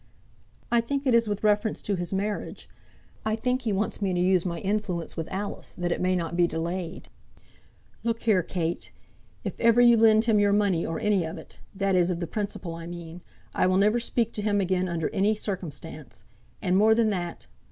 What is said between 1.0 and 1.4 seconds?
it is